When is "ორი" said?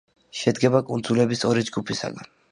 1.51-1.65